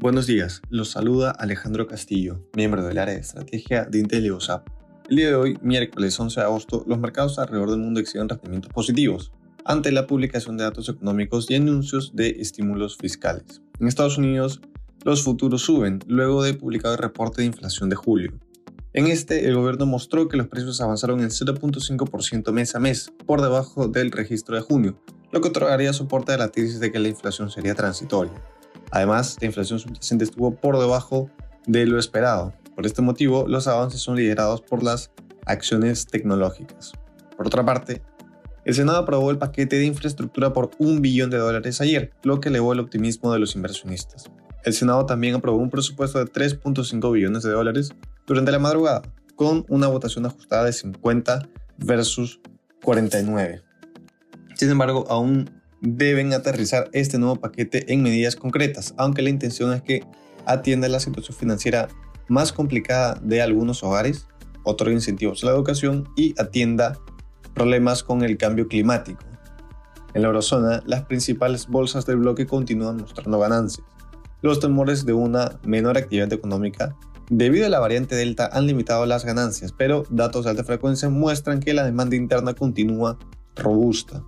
Buenos 0.00 0.26
días, 0.26 0.62
los 0.70 0.88
saluda 0.88 1.30
Alejandro 1.30 1.86
Castillo, 1.86 2.40
miembro 2.56 2.82
del 2.82 2.96
área 2.96 3.12
de 3.12 3.20
estrategia 3.20 3.84
de 3.84 3.98
Intel 3.98 4.24
y 4.24 4.30
OSAP. 4.30 4.66
El 5.10 5.16
día 5.16 5.28
de 5.28 5.34
hoy, 5.34 5.58
miércoles 5.60 6.18
11 6.18 6.40
de 6.40 6.46
agosto, 6.46 6.84
los 6.86 6.98
mercados 6.98 7.38
alrededor 7.38 7.68
del 7.68 7.80
mundo 7.80 8.00
exhiben 8.00 8.26
rendimientos 8.26 8.72
positivos 8.72 9.30
ante 9.66 9.92
la 9.92 10.06
publicación 10.06 10.56
de 10.56 10.64
datos 10.64 10.88
económicos 10.88 11.50
y 11.50 11.56
anuncios 11.56 12.16
de 12.16 12.30
estímulos 12.40 12.96
fiscales. 12.96 13.60
En 13.78 13.88
Estados 13.88 14.16
Unidos, 14.16 14.62
los 15.04 15.22
futuros 15.22 15.60
suben 15.60 15.98
luego 16.06 16.42
de 16.42 16.54
publicado 16.54 16.94
el 16.94 17.02
reporte 17.02 17.42
de 17.42 17.48
inflación 17.48 17.90
de 17.90 17.96
julio. 17.96 18.32
En 18.94 19.06
este, 19.06 19.46
el 19.48 19.54
gobierno 19.54 19.84
mostró 19.84 20.28
que 20.28 20.38
los 20.38 20.46
precios 20.48 20.80
avanzaron 20.80 21.20
en 21.20 21.28
0.5% 21.28 22.52
mes 22.52 22.74
a 22.74 22.80
mes, 22.80 23.12
por 23.26 23.42
debajo 23.42 23.86
del 23.86 24.12
registro 24.12 24.56
de 24.56 24.62
junio, 24.62 24.98
lo 25.30 25.42
que 25.42 25.48
otorgaría 25.48 25.92
soporte 25.92 26.32
a 26.32 26.38
la 26.38 26.48
tesis 26.48 26.80
de 26.80 26.90
que 26.90 26.98
la 27.00 27.08
inflación 27.08 27.50
sería 27.50 27.74
transitoria. 27.74 28.32
Además, 28.90 29.36
la 29.40 29.46
inflación 29.46 29.78
subyacente 29.78 30.24
estuvo 30.24 30.54
por 30.54 30.78
debajo 30.78 31.30
de 31.66 31.86
lo 31.86 31.98
esperado. 31.98 32.52
Por 32.74 32.86
este 32.86 33.02
motivo, 33.02 33.46
los 33.46 33.66
avances 33.68 34.00
son 34.00 34.16
liderados 34.16 34.62
por 34.62 34.82
las 34.82 35.10
acciones 35.46 36.06
tecnológicas. 36.06 36.92
Por 37.36 37.46
otra 37.46 37.64
parte, 37.64 38.02
el 38.64 38.74
Senado 38.74 38.98
aprobó 38.98 39.30
el 39.30 39.38
paquete 39.38 39.76
de 39.76 39.86
infraestructura 39.86 40.52
por 40.52 40.70
un 40.78 41.00
billón 41.00 41.30
de 41.30 41.38
dólares 41.38 41.80
ayer, 41.80 42.12
lo 42.22 42.40
que 42.40 42.50
elevó 42.50 42.72
el 42.72 42.80
optimismo 42.80 43.32
de 43.32 43.38
los 43.38 43.56
inversionistas. 43.56 44.30
El 44.64 44.74
Senado 44.74 45.06
también 45.06 45.34
aprobó 45.34 45.58
un 45.58 45.70
presupuesto 45.70 46.18
de 46.18 46.26
3.5 46.26 47.12
billones 47.12 47.42
de 47.42 47.50
dólares 47.50 47.92
durante 48.26 48.52
la 48.52 48.58
madrugada, 48.58 49.02
con 49.34 49.64
una 49.68 49.88
votación 49.88 50.26
ajustada 50.26 50.64
de 50.64 50.72
50 50.72 51.48
versus 51.78 52.40
49. 52.82 53.62
Sin 54.54 54.70
embargo, 54.70 55.06
aún 55.08 55.50
deben 55.80 56.32
aterrizar 56.32 56.90
este 56.92 57.18
nuevo 57.18 57.36
paquete 57.36 57.92
en 57.92 58.02
medidas 58.02 58.36
concretas, 58.36 58.94
aunque 58.96 59.22
la 59.22 59.30
intención 59.30 59.72
es 59.72 59.82
que 59.82 60.04
atienda 60.46 60.88
la 60.88 61.00
situación 61.00 61.36
financiera 61.36 61.88
más 62.28 62.52
complicada 62.52 63.18
de 63.22 63.42
algunos 63.42 63.82
hogares, 63.82 64.26
otorgue 64.64 64.94
incentivos 64.94 65.42
a 65.42 65.46
la 65.46 65.52
educación 65.52 66.08
y 66.16 66.34
atienda 66.40 66.98
problemas 67.54 68.02
con 68.02 68.22
el 68.22 68.36
cambio 68.36 68.68
climático. 68.68 69.24
En 70.14 70.22
la 70.22 70.28
eurozona, 70.28 70.82
las 70.86 71.04
principales 71.04 71.66
bolsas 71.66 72.06
del 72.06 72.16
bloque 72.16 72.46
continúan 72.46 72.96
mostrando 72.98 73.38
ganancias. 73.38 73.86
Los 74.42 74.60
temores 74.60 75.04
de 75.04 75.12
una 75.12 75.60
menor 75.64 75.98
actividad 75.98 76.32
económica 76.32 76.96
debido 77.28 77.66
a 77.66 77.68
la 77.68 77.78
variante 77.78 78.16
Delta 78.16 78.48
han 78.52 78.66
limitado 78.66 79.06
las 79.06 79.24
ganancias, 79.24 79.72
pero 79.72 80.04
datos 80.10 80.44
de 80.44 80.50
alta 80.50 80.64
frecuencia 80.64 81.08
muestran 81.08 81.60
que 81.60 81.74
la 81.74 81.84
demanda 81.84 82.16
interna 82.16 82.54
continúa 82.54 83.18
robusta. 83.54 84.24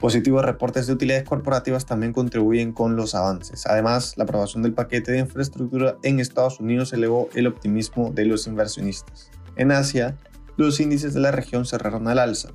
Positivos 0.00 0.44
reportes 0.44 0.86
de 0.86 0.92
utilidades 0.92 1.26
corporativas 1.26 1.86
también 1.86 2.12
contribuyen 2.12 2.72
con 2.72 2.96
los 2.96 3.14
avances. 3.14 3.66
Además, 3.66 4.14
la 4.16 4.24
aprobación 4.24 4.62
del 4.62 4.74
paquete 4.74 5.12
de 5.12 5.20
infraestructura 5.20 5.96
en 6.02 6.20
Estados 6.20 6.60
Unidos 6.60 6.92
elevó 6.92 7.30
el 7.34 7.46
optimismo 7.46 8.10
de 8.12 8.26
los 8.26 8.46
inversionistas. 8.46 9.30
En 9.56 9.72
Asia, 9.72 10.18
los 10.58 10.80
índices 10.80 11.14
de 11.14 11.20
la 11.20 11.30
región 11.30 11.64
cerraron 11.64 12.08
al 12.08 12.18
alza. 12.18 12.50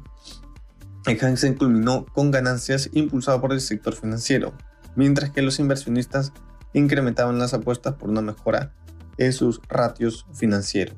El 1.08 1.24
Hansen 1.24 1.56
culminó 1.56 2.06
con 2.06 2.30
ganancias 2.30 2.92
impulsado 2.94 3.42
por 3.42 3.54
el 3.54 3.62
sector 3.62 3.96
financiero, 3.96 4.54
mientras 4.96 5.32
que 5.32 5.42
los 5.42 5.60
inversionistas 5.60 6.32
incrementaban 6.74 7.40
las 7.40 7.56
apuestas 7.56 7.96
por 7.96 8.10
una 8.10 8.22
mejora 8.22 8.72
en 9.18 9.34
sus 9.34 9.62
ratios 9.68 10.28
financieros. 10.34 10.96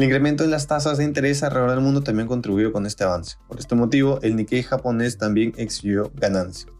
El 0.00 0.04
incremento 0.04 0.44
en 0.44 0.50
las 0.50 0.66
tasas 0.66 0.96
de 0.96 1.04
interés 1.04 1.42
alrededor 1.42 1.72
del 1.72 1.82
mundo 1.82 2.02
también 2.02 2.26
contribuyó 2.26 2.72
con 2.72 2.86
este 2.86 3.04
avance. 3.04 3.36
Por 3.46 3.58
este 3.58 3.74
motivo, 3.74 4.18
el 4.22 4.34
Nikkei 4.34 4.62
japonés 4.62 5.18
también 5.18 5.52
exhibió 5.58 6.10
ganancias. 6.14 6.72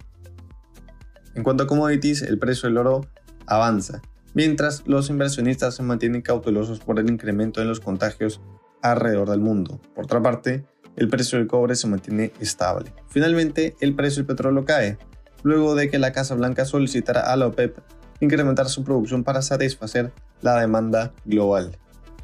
En 1.35 1.43
cuanto 1.43 1.65
a 1.65 1.67
commodities, 1.67 2.23
el 2.23 2.39
precio 2.39 2.71
del 2.71 2.79
oro 2.79 3.07
avanza, 3.45 4.01
mientras 4.33 4.85
los 4.87 5.11
inversionistas 5.11 5.75
se 5.75 5.83
mantienen 5.83 6.23
cautelosos 6.23 6.81
por 6.81 6.99
el 6.99 7.11
incremento 7.11 7.61
en 7.61 7.69
los 7.69 7.79
contagios 7.79 8.41
alrededor 8.81 9.29
del 9.29 9.41
mundo. 9.41 9.83
Por 9.95 10.07
otra 10.07 10.23
parte, 10.23 10.65
el 10.97 11.09
precio 11.09 11.37
del 11.37 11.47
cobre 11.47 11.77
se 11.77 11.89
mantiene 11.89 12.33
estable. 12.41 12.95
Finalmente, 13.11 13.77
el 13.81 13.95
precio 13.95 14.23
del 14.23 14.29
petróleo 14.29 14.65
cae, 14.65 14.97
luego 15.43 15.75
de 15.75 15.91
que 15.91 15.99
la 15.99 16.13
Casa 16.13 16.35
Blanca 16.37 16.65
solicitara 16.65 17.31
a 17.31 17.37
la 17.37 17.49
OPEP 17.49 17.81
incrementar 18.21 18.71
su 18.71 18.83
producción 18.83 19.25
para 19.25 19.43
satisfacer 19.43 20.11
la 20.41 20.59
demanda 20.59 21.13
global. 21.27 21.77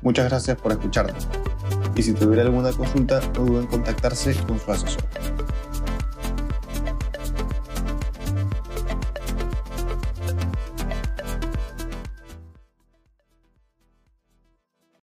Muchas 0.02 0.28
gracias 0.28 0.56
por 0.58 0.72
escucharnos. 0.72 1.28
Y 1.94 2.02
si 2.02 2.12
tuviera 2.12 2.42
alguna 2.42 2.72
consulta, 2.72 3.20
no 3.34 3.44
duden 3.44 3.62
en 3.62 3.66
contactarse 3.68 4.34
con 4.46 4.60
su 4.60 4.70
asesor. 4.70 5.02